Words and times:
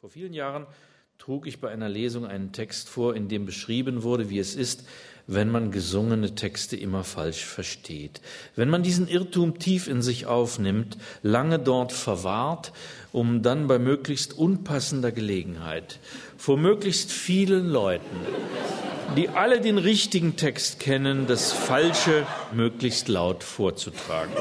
Vor 0.00 0.08
vielen 0.08 0.32
Jahren 0.32 0.66
trug 1.18 1.46
ich 1.46 1.60
bei 1.60 1.68
einer 1.68 1.90
Lesung 1.90 2.24
einen 2.24 2.52
Text 2.52 2.88
vor, 2.88 3.14
in 3.14 3.28
dem 3.28 3.44
beschrieben 3.44 4.02
wurde, 4.02 4.30
wie 4.30 4.38
es 4.38 4.54
ist, 4.54 4.88
wenn 5.26 5.50
man 5.50 5.72
gesungene 5.72 6.34
Texte 6.34 6.74
immer 6.74 7.04
falsch 7.04 7.44
versteht. 7.44 8.22
Wenn 8.56 8.70
man 8.70 8.82
diesen 8.82 9.08
Irrtum 9.08 9.58
tief 9.58 9.88
in 9.88 10.00
sich 10.00 10.24
aufnimmt, 10.24 10.96
lange 11.20 11.58
dort 11.58 11.92
verwahrt, 11.92 12.72
um 13.12 13.42
dann 13.42 13.66
bei 13.66 13.78
möglichst 13.78 14.32
unpassender 14.32 15.12
Gelegenheit 15.12 15.98
vor 16.38 16.56
möglichst 16.56 17.12
vielen 17.12 17.68
Leuten, 17.68 18.16
die 19.18 19.28
alle 19.28 19.60
den 19.60 19.76
richtigen 19.76 20.36
Text 20.36 20.80
kennen, 20.80 21.26
das 21.26 21.52
Falsche 21.52 22.26
möglichst 22.54 23.08
laut 23.08 23.44
vorzutragen. 23.44 24.32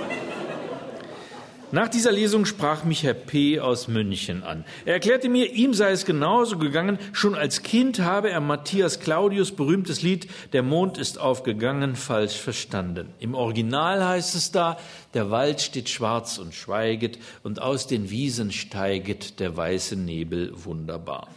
Nach 1.71 1.87
dieser 1.87 2.11
Lesung 2.11 2.45
sprach 2.45 2.83
mich 2.83 3.03
Herr 3.03 3.13
P. 3.13 3.59
aus 3.59 3.87
München 3.87 4.41
an. 4.41 4.65
Er 4.85 4.93
erklärte 4.93 5.29
mir, 5.29 5.53
ihm 5.53 5.75
sei 5.75 5.91
es 5.91 6.03
genauso 6.03 6.57
gegangen. 6.57 6.97
Schon 7.13 7.35
als 7.35 7.61
Kind 7.61 7.99
habe 7.99 8.31
er 8.31 8.41
Matthias 8.41 8.99
Claudius 8.99 9.51
berühmtes 9.51 10.01
Lied 10.01 10.27
Der 10.51 10.63
Mond 10.63 10.97
ist 10.97 11.19
aufgegangen 11.19 11.95
falsch 11.95 12.37
verstanden. 12.37 13.09
Im 13.19 13.35
Original 13.35 14.03
heißt 14.03 14.33
es 14.33 14.51
da, 14.51 14.79
der 15.13 15.29
Wald 15.29 15.61
steht 15.61 15.89
schwarz 15.89 16.39
und 16.39 16.55
schweiget 16.55 17.19
und 17.43 17.61
aus 17.61 17.85
den 17.85 18.09
Wiesen 18.09 18.51
steiget 18.51 19.39
der 19.39 19.55
weiße 19.55 19.95
Nebel 19.95 20.51
wunderbar. 20.55 21.27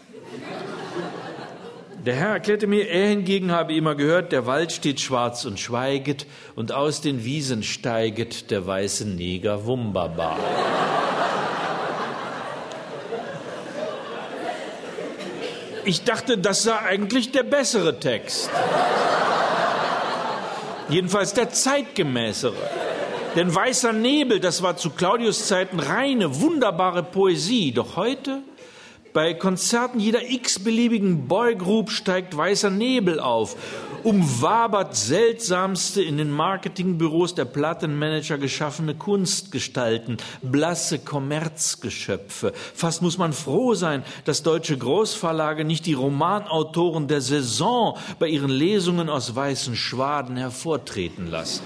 Der 2.05 2.17
Herr 2.17 2.31
erklärte 2.31 2.67
mir, 2.67 2.89
er 2.89 3.11
hingegen 3.11 3.53
habe 3.53 3.75
immer 3.75 3.95
gehört, 3.95 4.33
der 4.33 4.45
Wald 4.45 4.73
steht 4.73 5.01
schwarz 5.01 5.45
und 5.45 5.61
schweiget, 5.61 6.27
und 6.57 6.73
aus 6.73 7.01
den 7.01 7.25
Wiesen 7.25 7.63
steiget 7.63 8.51
der 8.51 8.67
weiße 8.67 9.07
Neger 9.07 9.67
Wumbaba. 9.67 10.37
Ich 15.85 16.03
dachte, 16.03 16.39
das 16.39 16.65
sei 16.65 16.77
eigentlich 16.77 17.31
der 17.31 17.45
bessere 17.45 18.01
Text. 18.01 18.51
Jedenfalls 20.89 21.35
der 21.35 21.51
zeitgemäßere. 21.51 22.55
Denn 23.37 23.55
weißer 23.55 23.93
Nebel, 23.93 24.41
das 24.41 24.61
war 24.63 24.77
zu 24.77 24.91
Claudius 24.91 25.47
Zeiten 25.47 25.79
reine, 25.79 26.41
wunderbare 26.41 27.05
Poesie. 27.05 27.73
Doch 27.73 27.95
heute 27.95 28.43
bei 29.13 29.35
Konzerten 29.35 30.01
jeder 30.01 30.31
x-beliebigen 30.31 31.29
Boygroup 31.29 31.91
steigt 31.91 32.37
weißer 32.37 32.71
Nebel 32.71 33.21
auf, 33.21 33.57
umwabert 34.03 34.97
seltsamste 34.97 36.03
in 36.03 36.17
den 36.17 36.31
Marketingbüros 36.31 37.35
der 37.35 37.45
Plattenmanager 37.45 38.39
geschaffene 38.39 38.95
Kunstgestalten, 38.95 40.17
blasse 40.43 40.99
Kommerzgeschöpfe. 40.99 42.53
Fast 42.75 43.03
muss 43.03 43.19
man 43.19 43.33
froh 43.33 43.75
sein, 43.75 44.03
dass 44.25 44.43
deutsche 44.43 44.77
Großverlage 44.77 45.65
nicht 45.65 45.87
die 45.87 45.95
Romanautoren 45.95 47.07
der 47.07 47.21
Saison 47.21 47.97
bei 48.19 48.29
ihren 48.29 48.51
Lesungen 48.51 49.09
aus 49.09 49.35
weißen 49.35 49.77
Schwaden 49.77 50.37
hervortreten 50.37 51.31
lassen. 51.31 51.63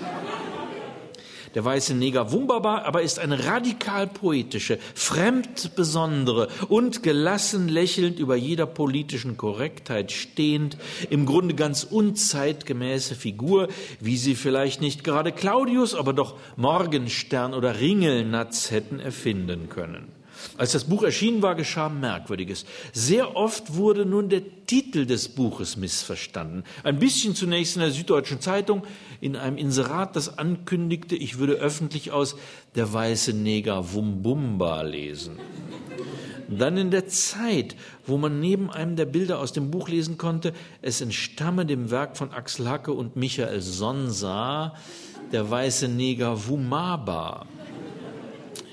Der 1.56 1.64
weiße 1.64 1.94
Neger 1.94 2.32
Wumbaba 2.32 2.82
aber 2.82 3.00
ist 3.00 3.18
eine 3.18 3.46
radikal 3.46 4.06
poetische, 4.06 4.78
fremd 4.94 5.74
besondere 5.74 6.48
und 6.68 7.02
gelassen 7.02 7.68
lächelnd 7.68 8.18
über 8.18 8.36
jeder 8.36 8.66
politischen 8.66 9.38
Korrektheit 9.38 10.12
stehend, 10.12 10.76
im 11.08 11.24
Grunde 11.24 11.54
ganz 11.54 11.82
unzeitgemäße 11.82 13.14
Figur, 13.14 13.68
wie 14.00 14.18
sie 14.18 14.34
vielleicht 14.34 14.82
nicht 14.82 15.02
gerade 15.02 15.32
Claudius, 15.32 15.94
aber 15.94 16.12
doch 16.12 16.34
Morgenstern 16.56 17.54
oder 17.54 17.80
Ringelnatz 17.80 18.70
hätten 18.70 19.00
erfinden 19.00 19.70
können. 19.70 20.08
Als 20.56 20.72
das 20.72 20.84
Buch 20.84 21.02
erschienen 21.02 21.42
war, 21.42 21.54
geschah 21.54 21.88
Merkwürdiges. 21.88 22.64
Sehr 22.92 23.36
oft 23.36 23.74
wurde 23.74 24.06
nun 24.06 24.28
der 24.28 24.42
Titel 24.66 25.06
des 25.06 25.28
Buches 25.28 25.76
missverstanden. 25.76 26.64
Ein 26.82 26.98
bisschen 26.98 27.34
zunächst 27.34 27.76
in 27.76 27.82
der 27.82 27.90
Süddeutschen 27.90 28.40
Zeitung, 28.40 28.82
in 29.20 29.36
einem 29.36 29.56
Inserat, 29.56 30.16
das 30.16 30.38
ankündigte, 30.38 31.16
ich 31.16 31.38
würde 31.38 31.54
öffentlich 31.54 32.10
aus 32.12 32.36
Der 32.74 32.92
weiße 32.92 33.32
Neger 33.32 33.92
Wumbumba 33.92 34.82
lesen. 34.82 35.38
Dann 36.48 36.76
in 36.76 36.90
der 36.90 37.08
Zeit, 37.08 37.74
wo 38.06 38.18
man 38.18 38.38
neben 38.40 38.70
einem 38.70 38.94
der 38.96 39.06
Bilder 39.06 39.40
aus 39.40 39.52
dem 39.52 39.70
Buch 39.70 39.88
lesen 39.88 40.16
konnte, 40.16 40.52
es 40.80 41.00
entstamme 41.00 41.66
dem 41.66 41.90
Werk 41.90 42.16
von 42.16 42.32
Axel 42.32 42.68
Hacke 42.68 42.92
und 42.92 43.16
Michael 43.16 43.60
Sonsa, 43.60 44.74
Der 45.32 45.50
weiße 45.50 45.88
Neger 45.88 46.46
Wumaba. 46.46 47.46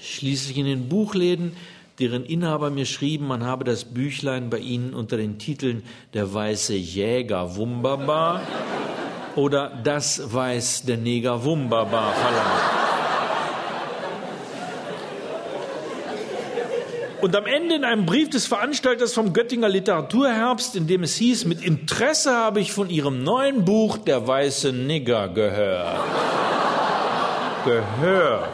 Schließlich 0.03 0.57
in 0.57 0.65
den 0.65 0.89
Buchläden 0.89 1.55
deren 1.97 2.25
Inhaber 2.25 2.69
mir 2.71 2.85
schrieben, 2.85 3.25
man 3.25 3.45
habe 3.45 3.63
das 3.63 3.85
Büchlein 3.85 4.49
bei 4.49 4.57
ihnen 4.57 4.93
unter 4.93 5.15
den 5.15 5.39
Titeln 5.39 5.83
Der 6.13 6.33
weiße 6.33 6.73
Jäger 6.73 7.55
Wumbaba 7.55 8.41
oder 9.35 9.71
Das 9.83 10.33
weiß 10.33 10.83
der 10.83 10.97
Neger 10.97 11.45
Wumbaba 11.45 12.11
verlangt. 12.11 12.83
Und 17.21 17.33
am 17.37 17.45
Ende 17.45 17.75
in 17.75 17.85
einem 17.85 18.05
Brief 18.05 18.29
des 18.29 18.45
Veranstalters 18.45 19.13
vom 19.13 19.31
Göttinger 19.31 19.69
Literaturherbst, 19.69 20.75
in 20.75 20.87
dem 20.87 21.03
es 21.03 21.15
hieß, 21.15 21.45
mit 21.45 21.63
Interesse 21.63 22.35
habe 22.35 22.59
ich 22.59 22.73
von 22.73 22.89
Ihrem 22.89 23.23
neuen 23.23 23.63
Buch 23.63 23.97
Der 23.99 24.27
weiße 24.27 24.73
Nigger 24.73 25.29
gehört. 25.29 26.01
gehört. 27.63 28.49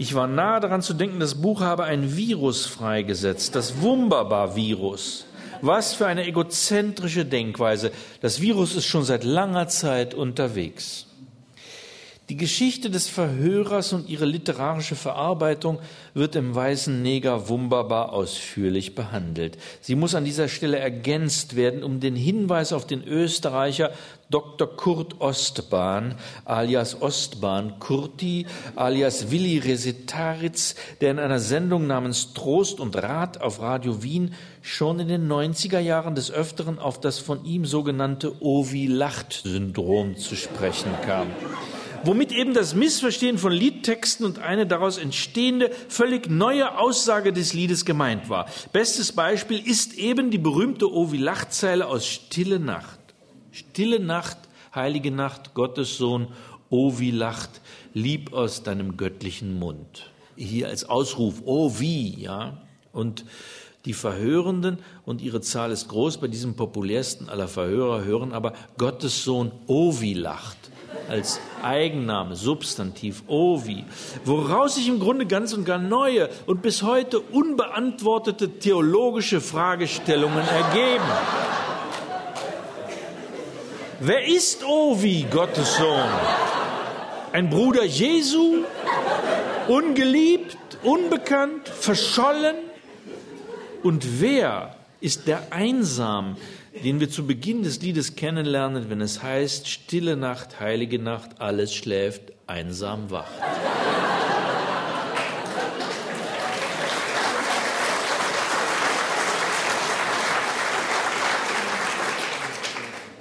Ich 0.00 0.14
war 0.14 0.26
nahe 0.26 0.60
daran 0.60 0.80
zu 0.80 0.94
denken, 0.94 1.20
das 1.20 1.34
Buch 1.34 1.60
habe 1.60 1.84
ein 1.84 2.16
Virus 2.16 2.64
freigesetzt, 2.64 3.54
das 3.54 3.82
Wunderbar-Virus. 3.82 5.26
Was 5.60 5.92
für 5.92 6.06
eine 6.06 6.26
egozentrische 6.26 7.26
Denkweise. 7.26 7.92
Das 8.22 8.40
Virus 8.40 8.74
ist 8.74 8.86
schon 8.86 9.04
seit 9.04 9.24
langer 9.24 9.68
Zeit 9.68 10.14
unterwegs. 10.14 11.04
Die 12.30 12.36
Geschichte 12.36 12.90
des 12.90 13.08
Verhörers 13.08 13.92
und 13.92 14.08
ihre 14.08 14.24
literarische 14.24 14.94
Verarbeitung 14.94 15.80
wird 16.14 16.36
im 16.36 16.54
Weißen 16.54 17.02
Neger 17.02 17.48
wunderbar 17.48 18.12
ausführlich 18.12 18.94
behandelt. 18.94 19.58
Sie 19.80 19.96
muss 19.96 20.14
an 20.14 20.24
dieser 20.24 20.46
Stelle 20.46 20.78
ergänzt 20.78 21.56
werden 21.56 21.82
um 21.82 21.98
den 21.98 22.14
Hinweis 22.14 22.72
auf 22.72 22.86
den 22.86 23.02
Österreicher 23.02 23.90
Dr. 24.30 24.68
Kurt 24.68 25.20
Ostbahn, 25.20 26.14
alias 26.44 27.02
Ostbahn 27.02 27.80
Kurti, 27.80 28.46
alias 28.76 29.32
Willi 29.32 29.58
Resetaritz, 29.58 30.76
der 31.00 31.10
in 31.10 31.18
einer 31.18 31.40
Sendung 31.40 31.88
namens 31.88 32.32
Trost 32.32 32.78
und 32.78 32.94
Rat 32.94 33.40
auf 33.40 33.60
Radio 33.60 34.04
Wien 34.04 34.34
schon 34.62 35.00
in 35.00 35.08
den 35.08 35.28
90er 35.28 35.80
Jahren 35.80 36.14
des 36.14 36.30
Öfteren 36.30 36.78
auf 36.78 37.00
das 37.00 37.18
von 37.18 37.44
ihm 37.44 37.64
sogenannte 37.64 38.40
Ovi-Lacht-Syndrom 38.40 40.16
zu 40.16 40.36
sprechen 40.36 40.92
kam 41.04 41.26
womit 42.04 42.32
eben 42.32 42.54
das 42.54 42.74
Missverstehen 42.74 43.38
von 43.38 43.52
Liedtexten 43.52 44.24
und 44.26 44.38
eine 44.38 44.66
daraus 44.66 44.98
entstehende, 44.98 45.70
völlig 45.88 46.30
neue 46.30 46.78
Aussage 46.78 47.32
des 47.32 47.52
Liedes 47.52 47.84
gemeint 47.84 48.28
war. 48.28 48.46
Bestes 48.72 49.12
Beispiel 49.12 49.58
ist 49.64 49.94
eben 49.94 50.30
die 50.30 50.38
berühmte 50.38 50.90
Ovi-Lacht-Zeile 50.90 51.86
aus 51.86 52.06
Stille 52.06 52.58
Nacht. 52.58 52.98
Stille 53.52 54.00
Nacht, 54.00 54.38
heilige 54.74 55.10
Nacht, 55.10 55.54
Gottes 55.54 55.96
Sohn, 55.96 56.28
oh 56.68 56.98
wie 56.98 57.10
lacht, 57.10 57.60
lieb 57.94 58.32
aus 58.32 58.62
deinem 58.62 58.96
göttlichen 58.96 59.58
Mund. 59.58 60.10
Hier 60.36 60.68
als 60.68 60.88
Ausruf, 60.88 61.42
wie, 61.80 62.18
ja. 62.20 62.62
Und 62.92 63.24
die 63.84 63.92
Verhörenden, 63.92 64.78
und 65.04 65.20
ihre 65.20 65.40
Zahl 65.40 65.70
ist 65.70 65.88
groß, 65.88 66.18
bei 66.18 66.28
diesem 66.28 66.54
populärsten 66.54 67.28
aller 67.28 67.48
Verhörer 67.48 68.04
hören 68.04 68.32
aber 68.32 68.52
Gottes 68.78 69.24
Sohn, 69.24 69.52
oh 69.66 70.00
wie 70.00 70.14
lacht 70.14 70.69
als 71.10 71.40
Eigenname, 71.62 72.36
Substantiv, 72.36 73.24
wie, 73.28 73.84
woraus 74.24 74.76
sich 74.76 74.88
im 74.88 75.00
Grunde 75.00 75.26
ganz 75.26 75.52
und 75.52 75.64
gar 75.64 75.78
neue 75.78 76.30
und 76.46 76.62
bis 76.62 76.82
heute 76.82 77.18
unbeantwortete 77.18 78.58
theologische 78.58 79.40
Fragestellungen 79.40 80.46
ergeben. 80.46 81.04
Wer 83.98 84.26
ist 84.26 84.64
Ovi, 84.64 85.26
Gottes 85.30 85.76
Sohn? 85.76 86.08
Ein 87.32 87.50
Bruder 87.50 87.84
Jesu? 87.84 88.64
Ungeliebt, 89.68 90.56
unbekannt, 90.82 91.68
verschollen? 91.68 92.56
Und 93.82 94.20
wer 94.20 94.76
ist 95.00 95.26
der 95.26 95.52
Einsam, 95.52 96.36
den 96.84 97.00
wir 97.00 97.10
zu 97.10 97.26
Beginn 97.26 97.62
des 97.62 97.80
Liedes 97.82 98.16
kennenlernen, 98.16 98.90
wenn 98.90 99.00
es 99.00 99.22
heißt, 99.22 99.68
stille 99.68 100.16
Nacht, 100.16 100.60
heilige 100.60 100.98
Nacht, 100.98 101.40
alles 101.40 101.74
schläft, 101.74 102.32
einsam 102.46 103.10
wacht? 103.10 103.30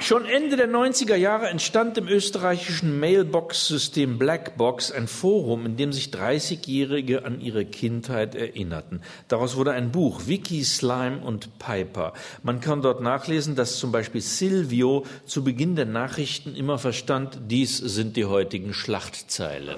Schon 0.09 0.25
Ende 0.25 0.57
der 0.57 0.67
90er 0.67 1.13
Jahre 1.13 1.49
entstand 1.49 1.95
im 1.99 2.07
österreichischen 2.07 2.99
Mailbox-System 2.99 4.17
Blackbox 4.17 4.91
ein 4.91 5.07
Forum, 5.07 5.67
in 5.67 5.77
dem 5.77 5.93
sich 5.93 6.07
30-Jährige 6.07 7.25
an 7.25 7.39
ihre 7.39 7.63
Kindheit 7.63 8.33
erinnerten. 8.33 9.01
Daraus 9.27 9.55
wurde 9.55 9.73
ein 9.73 9.91
Buch, 9.91 10.21
Vicky, 10.25 10.63
Slime 10.63 11.19
und 11.23 11.59
Piper. 11.59 12.13
Man 12.41 12.59
kann 12.59 12.81
dort 12.81 13.01
nachlesen, 13.01 13.55
dass 13.55 13.77
zum 13.77 13.91
Beispiel 13.91 14.21
Silvio 14.21 15.05
zu 15.27 15.43
Beginn 15.43 15.75
der 15.75 15.85
Nachrichten 15.85 16.55
immer 16.55 16.79
verstand, 16.79 17.37
dies 17.45 17.77
sind 17.77 18.17
die 18.17 18.25
heutigen 18.25 18.73
Schlachtzeilen. 18.73 19.77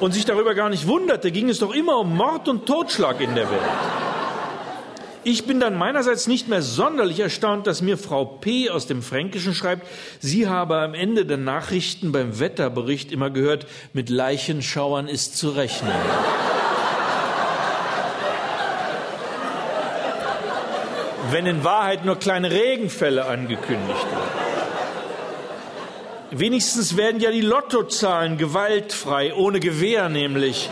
Und 0.00 0.12
sich 0.14 0.24
darüber 0.24 0.54
gar 0.54 0.70
nicht 0.70 0.86
wunderte, 0.86 1.30
ging 1.30 1.50
es 1.50 1.58
doch 1.58 1.74
immer 1.74 1.98
um 1.98 2.16
Mord 2.16 2.48
und 2.48 2.64
Totschlag 2.64 3.20
in 3.20 3.34
der 3.34 3.50
Welt. 3.50 3.93
Ich 5.26 5.46
bin 5.46 5.58
dann 5.58 5.74
meinerseits 5.78 6.26
nicht 6.26 6.48
mehr 6.48 6.60
sonderlich 6.60 7.18
erstaunt, 7.18 7.66
dass 7.66 7.80
mir 7.80 7.96
Frau 7.96 8.26
P. 8.26 8.68
aus 8.68 8.86
dem 8.86 9.02
Fränkischen 9.02 9.54
schreibt, 9.54 9.86
sie 10.20 10.48
habe 10.48 10.76
am 10.76 10.92
Ende 10.92 11.24
der 11.24 11.38
Nachrichten 11.38 12.12
beim 12.12 12.38
Wetterbericht 12.38 13.10
immer 13.10 13.30
gehört, 13.30 13.66
mit 13.94 14.10
Leichenschauern 14.10 15.08
ist 15.08 15.38
zu 15.38 15.48
rechnen. 15.48 15.94
Wenn 21.30 21.46
in 21.46 21.64
Wahrheit 21.64 22.04
nur 22.04 22.16
kleine 22.16 22.50
Regenfälle 22.50 23.24
angekündigt 23.24 24.06
werden. 24.10 24.44
Wenigstens 26.32 26.98
werden 26.98 27.20
ja 27.20 27.30
die 27.30 27.40
Lottozahlen 27.40 28.36
gewaltfrei, 28.36 29.32
ohne 29.34 29.58
Gewehr 29.58 30.10
nämlich 30.10 30.68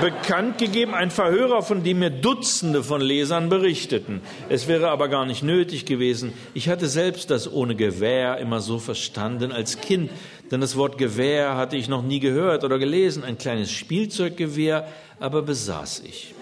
bekannt 0.00 0.58
gegeben, 0.58 0.94
ein 0.94 1.10
Verhörer, 1.10 1.62
von 1.62 1.82
dem 1.82 1.98
mir 1.98 2.10
Dutzende 2.10 2.82
von 2.82 3.00
Lesern 3.00 3.48
berichteten. 3.48 4.20
Es 4.48 4.68
wäre 4.68 4.90
aber 4.90 5.08
gar 5.08 5.26
nicht 5.26 5.42
nötig 5.42 5.86
gewesen. 5.86 6.32
Ich 6.54 6.68
hatte 6.68 6.88
selbst 6.88 7.30
das 7.30 7.50
ohne 7.50 7.74
Gewehr 7.74 8.38
immer 8.38 8.60
so 8.60 8.78
verstanden 8.78 9.52
als 9.52 9.80
Kind, 9.80 10.10
denn 10.50 10.60
das 10.60 10.76
Wort 10.76 10.98
Gewehr 10.98 11.56
hatte 11.56 11.76
ich 11.76 11.88
noch 11.88 12.02
nie 12.02 12.20
gehört 12.20 12.64
oder 12.64 12.78
gelesen. 12.78 13.24
Ein 13.24 13.38
kleines 13.38 13.70
Spielzeuggewehr 13.70 14.86
aber 15.18 15.42
besaß 15.42 16.02
ich. 16.06 16.34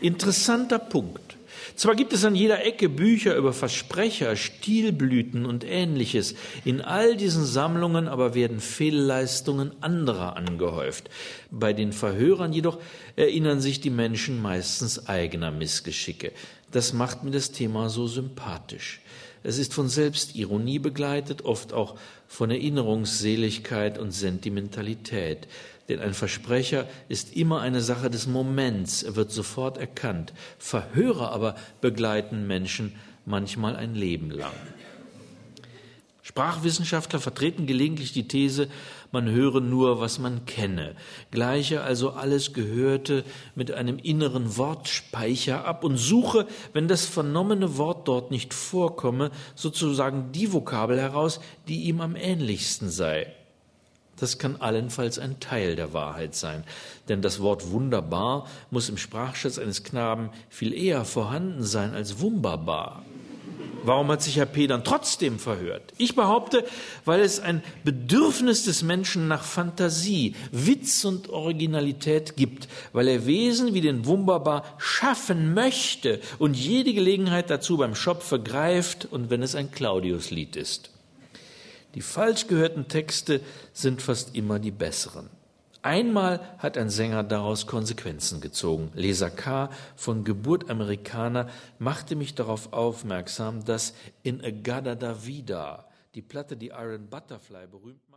Interessanter 0.00 0.78
Punkt. 0.78 1.29
Zwar 1.74 1.94
gibt 1.94 2.12
es 2.12 2.24
an 2.24 2.34
jeder 2.34 2.64
Ecke 2.64 2.88
Bücher 2.88 3.36
über 3.36 3.52
Versprecher, 3.52 4.36
Stilblüten 4.36 5.46
und 5.46 5.64
ähnliches. 5.64 6.34
In 6.64 6.80
all 6.80 7.16
diesen 7.16 7.44
Sammlungen 7.44 8.08
aber 8.08 8.34
werden 8.34 8.60
Fehlleistungen 8.60 9.72
anderer 9.80 10.36
angehäuft. 10.36 11.10
Bei 11.50 11.72
den 11.72 11.92
Verhörern 11.92 12.52
jedoch 12.52 12.78
erinnern 13.16 13.60
sich 13.60 13.80
die 13.80 13.90
Menschen 13.90 14.40
meistens 14.40 15.08
eigener 15.08 15.50
Missgeschicke. 15.50 16.32
Das 16.70 16.92
macht 16.92 17.24
mir 17.24 17.30
das 17.30 17.50
Thema 17.50 17.88
so 17.88 18.06
sympathisch. 18.06 19.00
Es 19.42 19.58
ist 19.58 19.72
von 19.72 19.88
Selbstironie 19.88 20.78
begleitet, 20.78 21.44
oft 21.44 21.72
auch 21.72 21.96
von 22.28 22.50
Erinnerungsseligkeit 22.50 23.98
und 23.98 24.12
Sentimentalität. 24.12 25.48
Denn 25.90 25.98
ein 25.98 26.14
Versprecher 26.14 26.86
ist 27.08 27.36
immer 27.36 27.62
eine 27.62 27.80
Sache 27.80 28.10
des 28.10 28.28
Moments, 28.28 29.02
er 29.02 29.16
wird 29.16 29.32
sofort 29.32 29.76
erkannt. 29.76 30.32
Verhörer 30.56 31.32
aber 31.32 31.56
begleiten 31.80 32.46
Menschen 32.46 32.94
manchmal 33.26 33.74
ein 33.74 33.96
Leben 33.96 34.30
lang. 34.30 34.52
Sprachwissenschaftler 36.22 37.18
vertreten 37.18 37.66
gelegentlich 37.66 38.12
die 38.12 38.28
These, 38.28 38.68
man 39.10 39.28
höre 39.28 39.60
nur, 39.60 39.98
was 39.98 40.20
man 40.20 40.46
kenne, 40.46 40.94
gleiche 41.32 41.82
also 41.82 42.10
alles 42.10 42.52
Gehörte 42.52 43.24
mit 43.56 43.72
einem 43.72 43.98
inneren 43.98 44.56
Wortspeicher 44.56 45.64
ab 45.64 45.82
und 45.82 45.96
suche, 45.96 46.46
wenn 46.72 46.86
das 46.86 47.04
vernommene 47.04 47.78
Wort 47.78 48.06
dort 48.06 48.30
nicht 48.30 48.54
vorkomme, 48.54 49.32
sozusagen 49.56 50.30
die 50.30 50.52
Vokabel 50.52 51.00
heraus, 51.00 51.40
die 51.66 51.82
ihm 51.82 52.00
am 52.00 52.14
ähnlichsten 52.14 52.90
sei. 52.90 53.34
Das 54.20 54.38
kann 54.38 54.56
allenfalls 54.60 55.18
ein 55.18 55.40
Teil 55.40 55.76
der 55.76 55.94
Wahrheit 55.94 56.34
sein, 56.34 56.64
denn 57.08 57.22
das 57.22 57.40
Wort 57.40 57.70
wunderbar 57.70 58.46
muss 58.70 58.90
im 58.90 58.98
Sprachschatz 58.98 59.58
eines 59.58 59.82
Knaben 59.82 60.28
viel 60.50 60.74
eher 60.74 61.06
vorhanden 61.06 61.64
sein 61.64 61.94
als 61.94 62.20
wunderbar. 62.20 63.02
Warum 63.82 64.08
hat 64.08 64.22
sich 64.22 64.36
Herr 64.36 64.44
P. 64.44 64.66
dann 64.66 64.84
trotzdem 64.84 65.38
verhört? 65.38 65.94
Ich 65.96 66.14
behaupte, 66.14 66.66
weil 67.06 67.20
es 67.20 67.40
ein 67.40 67.62
Bedürfnis 67.82 68.64
des 68.64 68.82
Menschen 68.82 69.26
nach 69.26 69.42
Fantasie, 69.42 70.34
Witz 70.52 71.06
und 71.06 71.30
Originalität 71.30 72.36
gibt, 72.36 72.68
weil 72.92 73.08
er 73.08 73.24
Wesen 73.24 73.72
wie 73.72 73.80
den 73.80 74.04
Wunderbar 74.04 74.64
schaffen 74.76 75.54
möchte 75.54 76.20
und 76.38 76.58
jede 76.58 76.92
Gelegenheit 76.92 77.48
dazu 77.48 77.78
beim 77.78 77.94
Schopfe 77.94 78.38
greift 78.38 79.08
und 79.10 79.30
wenn 79.30 79.42
es 79.42 79.54
ein 79.54 79.70
Claudius-Lied 79.70 80.56
ist. 80.56 80.90
Die 81.94 82.02
falsch 82.02 82.46
gehörten 82.46 82.88
Texte 82.88 83.40
sind 83.72 84.02
fast 84.02 84.36
immer 84.36 84.58
die 84.58 84.70
besseren. 84.70 85.28
Einmal 85.82 86.40
hat 86.58 86.76
ein 86.76 86.90
Sänger 86.90 87.22
daraus 87.22 87.66
Konsequenzen 87.66 88.42
gezogen. 88.42 88.90
Leser 88.94 89.30
K. 89.30 89.70
von 89.96 90.24
Geburt 90.24 90.68
Amerikaner 90.68 91.48
machte 91.78 92.16
mich 92.16 92.34
darauf 92.34 92.74
aufmerksam, 92.74 93.64
dass 93.64 93.94
in 94.22 94.44
A 94.44 94.50
Gada 94.50 94.94
da 94.94 95.24
Vida, 95.24 95.88
die 96.14 96.22
Platte, 96.22 96.56
die 96.56 96.68
Iron 96.68 97.08
Butterfly 97.08 97.66
berühmt 97.66 97.96
macht, 97.96 98.08